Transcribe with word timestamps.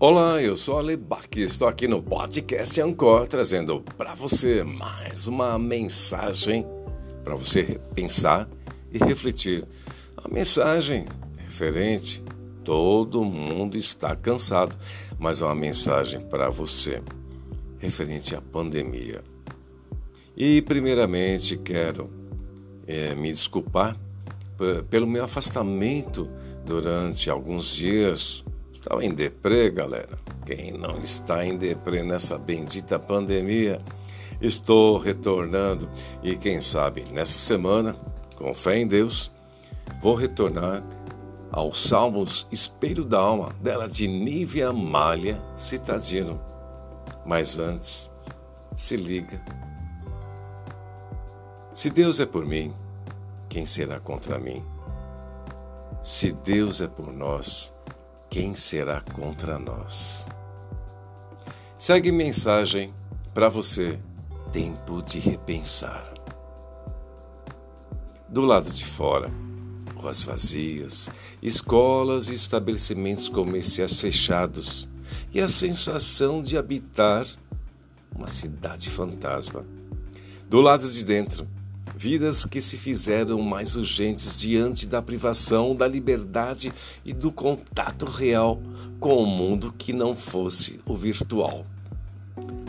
Olá, 0.00 0.40
eu 0.40 0.54
sou 0.54 0.78
Ale 0.78 0.96
e 1.34 1.40
estou 1.40 1.66
aqui 1.66 1.88
no 1.88 2.00
podcast 2.00 2.80
Ancor 2.80 3.26
trazendo 3.26 3.82
para 3.96 4.14
você 4.14 4.62
mais 4.62 5.26
uma 5.26 5.58
mensagem 5.58 6.64
para 7.24 7.34
você 7.34 7.80
pensar 7.96 8.48
e 8.92 8.98
refletir. 8.98 9.66
A 10.16 10.28
mensagem 10.28 11.04
referente, 11.38 12.22
todo 12.62 13.24
mundo 13.24 13.76
está 13.76 14.14
cansado, 14.14 14.76
mas 15.18 15.42
é 15.42 15.46
uma 15.46 15.54
mensagem 15.56 16.20
para 16.20 16.48
você 16.48 17.02
referente 17.78 18.36
à 18.36 18.40
pandemia. 18.40 19.20
E 20.36 20.62
primeiramente 20.62 21.56
quero 21.56 22.08
é, 22.86 23.16
me 23.16 23.32
desculpar 23.32 23.96
pelo 24.88 25.08
meu 25.08 25.24
afastamento 25.24 26.30
durante 26.64 27.28
alguns 27.28 27.74
dias 27.74 28.44
Estava 28.78 29.04
em 29.04 29.12
deprê, 29.12 29.70
galera. 29.70 30.16
Quem 30.46 30.70
não 30.70 30.98
está 30.98 31.44
em 31.44 31.58
deprê 31.58 32.04
nessa 32.04 32.38
bendita 32.38 32.96
pandemia? 32.96 33.82
Estou 34.40 34.98
retornando 34.98 35.90
e 36.22 36.36
quem 36.36 36.60
sabe 36.60 37.04
nessa 37.12 37.36
semana, 37.36 37.96
com 38.36 38.54
fé 38.54 38.78
em 38.78 38.86
Deus, 38.86 39.32
vou 40.00 40.14
retornar 40.14 40.84
aos 41.50 41.82
Salmos 41.82 42.46
Espelho 42.52 43.04
da 43.04 43.18
Alma, 43.18 43.52
dela 43.60 43.88
de 43.88 44.06
Nívia 44.06 44.72
Malha 44.72 45.42
Citadino. 45.56 46.40
Mas 47.26 47.58
antes, 47.58 48.12
se 48.76 48.96
liga. 48.96 49.42
Se 51.72 51.90
Deus 51.90 52.20
é 52.20 52.26
por 52.26 52.46
mim, 52.46 52.72
quem 53.48 53.66
será 53.66 53.98
contra 53.98 54.38
mim? 54.38 54.62
Se 56.00 56.30
Deus 56.30 56.80
é 56.80 56.86
por 56.86 57.12
nós, 57.12 57.74
quem 58.30 58.54
será 58.54 59.00
contra 59.00 59.58
nós? 59.58 60.28
Segue 61.76 62.12
mensagem 62.12 62.92
para 63.32 63.48
você, 63.48 63.98
tempo 64.52 65.02
de 65.02 65.18
repensar. 65.18 66.12
Do 68.28 68.42
lado 68.42 68.70
de 68.70 68.84
fora, 68.84 69.32
ruas 69.94 70.22
vazias, 70.22 71.08
escolas 71.42 72.28
e 72.28 72.34
estabelecimentos 72.34 73.28
comerciais 73.28 74.00
fechados 74.00 74.88
e 75.32 75.40
a 75.40 75.48
sensação 75.48 76.42
de 76.42 76.58
habitar 76.58 77.26
uma 78.14 78.28
cidade 78.28 78.90
fantasma. 78.90 79.64
Do 80.48 80.60
lado 80.60 80.86
de 80.86 81.04
dentro, 81.04 81.46
vidas 81.96 82.44
que 82.44 82.60
se 82.60 82.76
fizeram 82.76 83.40
mais 83.40 83.76
urgentes 83.76 84.40
diante 84.40 84.86
da 84.86 85.02
privação 85.02 85.74
da 85.74 85.86
liberdade 85.86 86.72
e 87.04 87.12
do 87.12 87.32
contato 87.32 88.04
real 88.04 88.60
com 89.00 89.16
o 89.16 89.26
mundo 89.26 89.74
que 89.76 89.92
não 89.92 90.14
fosse 90.14 90.80
o 90.86 90.94
virtual. 90.94 91.64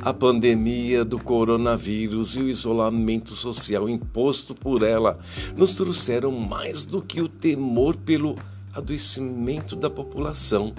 A 0.00 0.14
pandemia 0.14 1.04
do 1.04 1.18
coronavírus 1.18 2.36
e 2.36 2.40
o 2.40 2.48
isolamento 2.48 3.30
social 3.30 3.88
imposto 3.88 4.54
por 4.54 4.82
ela 4.82 5.18
nos 5.56 5.74
trouxeram 5.74 6.30
mais 6.32 6.84
do 6.84 7.02
que 7.02 7.20
o 7.20 7.28
temor 7.28 7.96
pelo 7.96 8.36
adoecimento 8.72 9.74
da 9.74 9.90
população. 9.90 10.72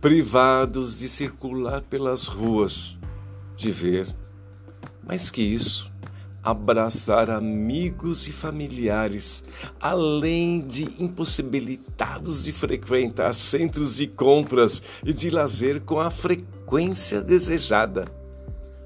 Privados 0.00 0.98
de 0.98 1.08
circular 1.08 1.80
pelas 1.80 2.26
ruas, 2.26 3.00
de 3.56 3.70
ver, 3.70 4.06
mais 5.06 5.30
que 5.30 5.40
isso, 5.40 5.90
abraçar 6.44 7.30
amigos 7.30 8.28
e 8.28 8.32
familiares, 8.32 9.42
além 9.80 10.60
de 10.60 10.84
impossibilitados 11.02 12.44
de 12.44 12.52
frequentar 12.52 13.32
centros 13.32 13.96
de 13.96 14.06
compras 14.06 14.82
e 15.02 15.12
de 15.12 15.30
lazer 15.30 15.80
com 15.80 15.98
a 15.98 16.10
frequência 16.10 17.22
desejada. 17.22 18.04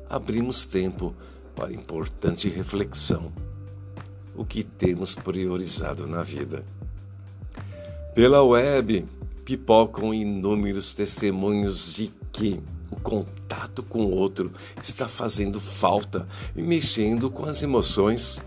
Abrimos 0.08 0.64
tempo 0.64 1.12
para 1.56 1.72
importante 1.72 2.48
reflexão. 2.48 3.32
O 4.36 4.44
que 4.44 4.62
temos 4.62 5.16
priorizado 5.16 6.06
na 6.06 6.22
vida? 6.22 6.64
Pela 8.14 8.42
web, 8.42 9.04
pipocam 9.44 10.14
inúmeros 10.14 10.94
testemunhos 10.94 11.94
de 11.94 12.12
que 12.32 12.60
o 12.90 12.96
contato 12.96 13.82
com 13.82 14.04
o 14.04 14.10
outro 14.10 14.52
está 14.80 15.08
fazendo 15.08 15.60
falta 15.60 16.26
e 16.56 16.62
mexendo 16.62 17.30
com 17.30 17.44
as 17.44 17.62
emoções. 17.62 18.42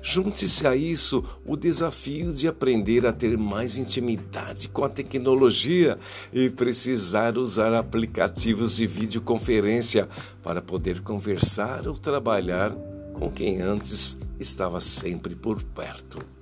Junte-se 0.00 0.66
a 0.66 0.76
isso 0.76 1.24
o 1.44 1.56
desafio 1.56 2.32
de 2.32 2.46
aprender 2.46 3.04
a 3.04 3.12
ter 3.12 3.36
mais 3.36 3.76
intimidade 3.76 4.68
com 4.68 4.84
a 4.84 4.88
tecnologia 4.88 5.98
e 6.32 6.48
precisar 6.48 7.36
usar 7.36 7.74
aplicativos 7.74 8.76
de 8.76 8.86
videoconferência 8.86 10.08
para 10.42 10.62
poder 10.62 11.02
conversar 11.02 11.86
ou 11.88 11.94
trabalhar 11.94 12.72
com 13.14 13.30
quem 13.30 13.60
antes 13.60 14.16
estava 14.38 14.78
sempre 14.78 15.34
por 15.34 15.62
perto. 15.62 16.37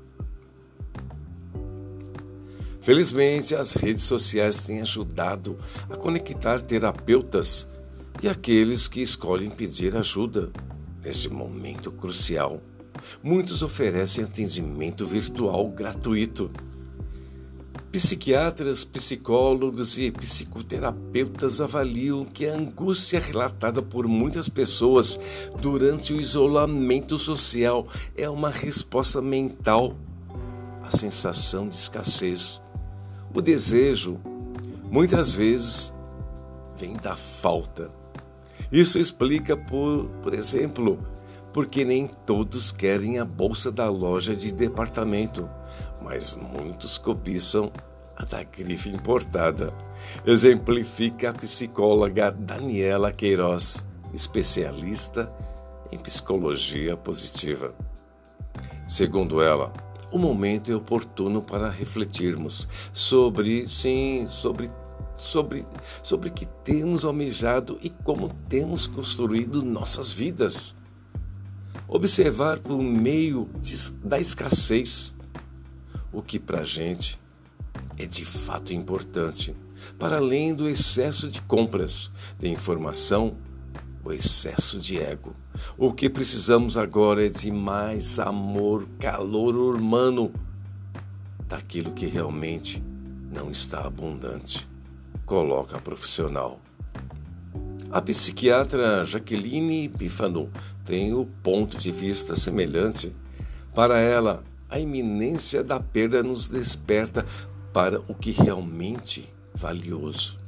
Felizmente, 2.86 3.52
as 3.56 3.74
redes 3.74 4.04
sociais 4.04 4.62
têm 4.62 4.80
ajudado 4.80 5.58
a 5.90 5.96
conectar 5.96 6.60
terapeutas 6.60 7.68
e 8.22 8.28
aqueles 8.28 8.86
que 8.86 9.02
escolhem 9.02 9.50
pedir 9.50 9.96
ajuda 9.96 10.52
nesse 11.02 11.28
momento 11.28 11.90
crucial. 11.90 12.62
Muitos 13.24 13.60
oferecem 13.60 14.22
atendimento 14.22 15.04
virtual 15.04 15.68
gratuito. 15.68 16.48
Psiquiatras, 17.90 18.84
psicólogos 18.84 19.98
e 19.98 20.12
psicoterapeutas 20.12 21.60
avaliam 21.60 22.24
que 22.24 22.46
a 22.46 22.54
angústia 22.54 23.18
relatada 23.18 23.82
por 23.82 24.06
muitas 24.06 24.48
pessoas 24.48 25.18
durante 25.60 26.12
o 26.12 26.20
isolamento 26.20 27.18
social 27.18 27.88
é 28.16 28.30
uma 28.30 28.48
resposta 28.48 29.20
mental 29.20 29.96
à 30.84 30.90
sensação 30.96 31.68
de 31.68 31.74
escassez 31.74 32.64
o 33.34 33.40
desejo, 33.40 34.18
muitas 34.90 35.32
vezes, 35.32 35.94
vem 36.76 36.94
da 36.94 37.16
falta. 37.16 37.90
Isso 38.70 38.98
explica, 38.98 39.56
por, 39.56 40.06
por 40.22 40.34
exemplo, 40.34 40.98
porque 41.52 41.84
nem 41.84 42.06
todos 42.06 42.72
querem 42.72 43.18
a 43.18 43.24
bolsa 43.24 43.70
da 43.70 43.88
loja 43.88 44.34
de 44.34 44.52
departamento, 44.52 45.48
mas 46.02 46.36
muitos 46.36 46.98
cobiçam 46.98 47.72
a 48.16 48.24
da 48.24 48.42
grife 48.42 48.88
importada. 48.88 49.72
Exemplifica 50.24 51.30
a 51.30 51.32
psicóloga 51.32 52.30
Daniela 52.30 53.12
Queiroz, 53.12 53.86
especialista 54.12 55.32
em 55.92 55.98
psicologia 55.98 56.96
positiva. 56.96 57.74
Segundo 58.86 59.40
ela, 59.42 59.72
o 60.10 60.18
momento 60.18 60.70
é 60.70 60.74
oportuno 60.74 61.42
para 61.42 61.70
refletirmos 61.70 62.68
sobre, 62.92 63.66
sim, 63.66 64.26
sobre 64.28 64.70
sobre 65.18 65.64
sobre 66.02 66.30
que 66.30 66.46
temos 66.62 67.04
almejado 67.04 67.78
e 67.82 67.88
como 67.88 68.28
temos 68.48 68.86
construído 68.86 69.62
nossas 69.62 70.12
vidas. 70.12 70.76
Observar 71.88 72.58
por 72.58 72.82
meio 72.82 73.48
de, 73.58 73.92
da 74.04 74.18
escassez 74.18 75.14
o 76.12 76.20
que 76.20 76.38
para 76.38 76.62
gente 76.62 77.18
é 77.98 78.06
de 78.06 78.24
fato 78.24 78.72
importante, 78.72 79.54
para 79.98 80.16
além 80.16 80.54
do 80.54 80.68
excesso 80.68 81.30
de 81.30 81.40
compras, 81.42 82.10
de 82.38 82.48
informação 82.48 83.36
o 84.06 84.12
excesso 84.12 84.78
de 84.78 84.98
ego. 84.98 85.34
O 85.76 85.92
que 85.92 86.08
precisamos 86.08 86.76
agora 86.76 87.26
é 87.26 87.28
de 87.28 87.50
mais 87.50 88.18
amor, 88.20 88.86
calor 89.00 89.56
humano, 89.56 90.32
daquilo 91.48 91.92
que 91.92 92.06
realmente 92.06 92.82
não 93.32 93.50
está 93.50 93.84
abundante. 93.84 94.68
Coloca 95.24 95.76
a 95.76 95.80
profissional. 95.80 96.60
A 97.90 98.00
psiquiatra 98.00 99.04
Jaqueline 99.04 99.88
Pifano 99.88 100.50
tem 100.84 101.12
o 101.12 101.26
ponto 101.42 101.76
de 101.76 101.90
vista 101.90 102.36
semelhante. 102.36 103.14
Para 103.74 103.98
ela, 103.98 104.44
a 104.68 104.78
iminência 104.78 105.64
da 105.64 105.80
perda 105.80 106.22
nos 106.22 106.48
desperta 106.48 107.26
para 107.72 108.00
o 108.08 108.14
que 108.14 108.30
realmente 108.30 109.28
valioso. 109.52 110.45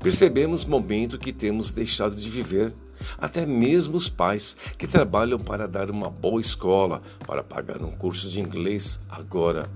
Percebemos 0.00 0.64
momento 0.64 1.18
que 1.18 1.32
temos 1.32 1.70
deixado 1.70 2.14
de 2.14 2.28
viver. 2.28 2.74
Até 3.18 3.44
mesmo 3.44 3.96
os 3.96 4.08
pais 4.08 4.56
que 4.78 4.86
trabalham 4.86 5.38
para 5.38 5.66
dar 5.66 5.90
uma 5.90 6.08
boa 6.08 6.40
escola, 6.40 7.02
para 7.26 7.42
pagar 7.42 7.82
um 7.82 7.90
curso 7.90 8.28
de 8.30 8.40
inglês, 8.40 9.00
agora 9.08 9.68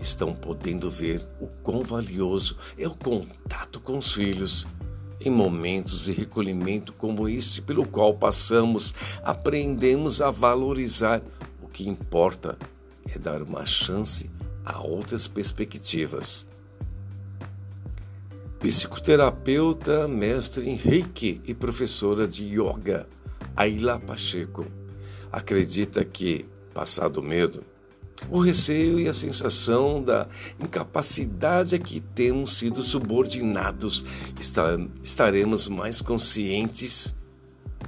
estão 0.00 0.34
podendo 0.34 0.90
ver 0.90 1.24
o 1.40 1.46
quão 1.62 1.82
valioso 1.82 2.56
é 2.76 2.86
o 2.86 2.94
contato 2.94 3.80
com 3.80 3.98
os 3.98 4.12
filhos. 4.12 4.66
Em 5.20 5.30
momentos 5.30 6.06
de 6.06 6.12
recolhimento 6.12 6.92
como 6.92 7.28
este 7.28 7.62
pelo 7.62 7.86
qual 7.86 8.14
passamos, 8.14 8.92
aprendemos 9.22 10.20
a 10.20 10.30
valorizar 10.30 11.22
o 11.62 11.68
que 11.68 11.88
importa 11.88 12.58
é 13.08 13.18
dar 13.18 13.42
uma 13.42 13.64
chance 13.64 14.28
a 14.64 14.80
outras 14.80 15.26
perspectivas. 15.26 16.48
Psicoterapeuta, 18.62 20.06
mestre 20.06 20.72
Reiki 20.74 21.40
e 21.44 21.52
professora 21.52 22.28
de 22.28 22.44
Yoga, 22.44 23.08
Ayla 23.56 23.98
Pacheco, 23.98 24.64
acredita 25.32 26.04
que, 26.04 26.46
passado 26.72 27.16
o 27.16 27.22
medo, 27.24 27.64
o 28.30 28.38
receio 28.38 29.00
e 29.00 29.08
a 29.08 29.12
sensação 29.12 30.00
da 30.00 30.28
incapacidade 30.62 31.74
a 31.74 31.78
que 31.80 32.00
temos 32.00 32.56
sido 32.56 32.84
subordinados, 32.84 34.04
estaremos 35.02 35.66
mais 35.66 36.00
conscientes 36.00 37.16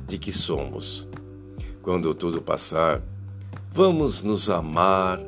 de 0.05 0.19
que 0.19 0.33
somos. 0.33 1.09
Quando 1.83 2.13
tudo 2.13 2.43
passar, 2.43 3.01
vamos 3.71 4.23
nos 4.23 4.51
amar, 4.51 5.21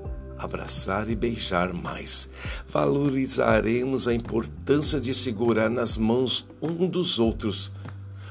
abraçar 0.47 1.11
e 1.11 1.15
beijar 1.15 1.75
mais. 1.75 2.31
Valorizaremos 2.67 4.09
a 4.09 4.15
importância 4.15 4.99
de 4.99 5.13
segurar 5.13 5.69
nas 5.69 5.99
mãos 5.99 6.47
um 6.63 6.87
dos 6.89 7.19
outros. 7.19 7.71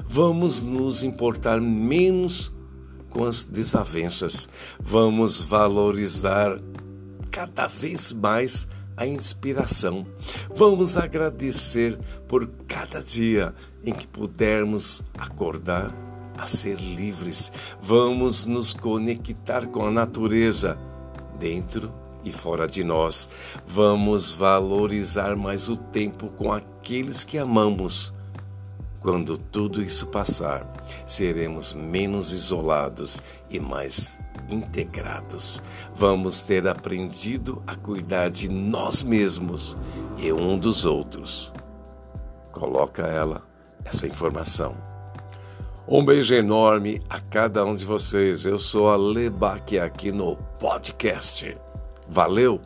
Vamos 0.04 0.60
nos 0.60 1.02
importar 1.02 1.60
menos 1.60 2.52
com 3.10 3.24
as 3.24 3.44
desavenças. 3.44 4.48
Vamos 4.80 5.40
valorizar 5.40 6.58
cada 7.30 7.66
vez 7.66 8.12
mais 8.12 8.66
a 8.96 9.06
inspiração. 9.06 10.06
Vamos 10.54 10.96
agradecer 10.96 11.98
por 12.26 12.46
cada 12.66 13.02
dia 13.02 13.54
em 13.84 13.92
que 13.92 14.06
pudermos 14.06 15.04
acordar 15.16 15.94
a 16.36 16.46
ser 16.46 16.78
livres. 16.78 17.52
Vamos 17.80 18.46
nos 18.46 18.72
conectar 18.72 19.66
com 19.66 19.84
a 19.86 19.90
natureza, 19.90 20.78
dentro 21.38 22.05
e 22.26 22.32
fora 22.32 22.66
de 22.66 22.84
nós. 22.84 23.30
Vamos 23.66 24.30
valorizar 24.30 25.34
mais 25.36 25.68
o 25.68 25.76
tempo 25.76 26.28
com 26.36 26.52
aqueles 26.52 27.24
que 27.24 27.38
amamos 27.38 28.12
quando 29.06 29.38
tudo 29.38 29.80
isso 29.80 30.08
passar, 30.08 30.66
seremos 31.06 31.72
menos 31.72 32.32
isolados 32.32 33.22
e 33.48 33.60
mais 33.60 34.18
integrados. 34.50 35.62
Vamos 35.94 36.42
ter 36.42 36.66
aprendido 36.66 37.62
a 37.68 37.76
cuidar 37.76 38.30
de 38.30 38.48
nós 38.48 39.04
mesmos 39.04 39.78
e 40.18 40.32
um 40.32 40.58
dos 40.58 40.84
outros. 40.84 41.54
Coloca 42.50 43.02
ela 43.06 43.46
essa 43.84 44.08
informação. 44.08 44.74
Um 45.86 46.04
beijo 46.04 46.34
enorme 46.34 47.00
a 47.08 47.20
cada 47.20 47.64
um 47.64 47.76
de 47.76 47.84
vocês. 47.84 48.44
Eu 48.44 48.58
sou 48.58 48.90
a 48.90 48.96
Lebaque 48.96 49.78
aqui 49.78 50.10
no 50.10 50.34
podcast. 50.58 51.65
Valeu! 52.08 52.60